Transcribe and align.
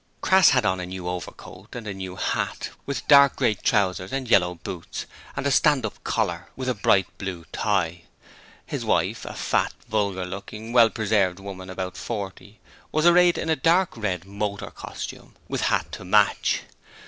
Crass 0.21 0.49
had 0.49 0.65
on 0.65 0.79
a 0.79 0.85
new 0.87 1.07
overcoat 1.07 1.75
and 1.75 1.85
a 1.85 1.93
new 1.93 2.15
hat, 2.15 2.71
with 2.87 3.07
dark 3.07 3.35
grey 3.35 3.53
trousers 3.53 4.11
and 4.11 4.27
yellow 4.27 4.55
boots, 4.55 5.05
and 5.35 5.45
a 5.45 5.51
'stand 5.51 5.85
up' 5.85 6.03
collar 6.03 6.49
with 6.55 6.67
a 6.67 6.73
bright 6.73 7.05
blue 7.19 7.45
tie. 7.51 8.01
His 8.65 8.83
wife 8.83 9.25
a 9.25 9.35
fat, 9.35 9.73
vulgar 9.87 10.25
looking, 10.25 10.73
well 10.73 10.89
preserved 10.89 11.39
woman 11.39 11.69
about 11.69 11.95
forty 11.95 12.59
was 12.91 13.05
arrayed 13.05 13.37
in 13.37 13.51
a 13.51 13.55
dark 13.55 13.95
red 13.95 14.25
'motor' 14.25 14.71
costume, 14.71 15.35
with 15.47 15.61
hat 15.69 15.91
to 15.91 16.03
match. 16.03 16.63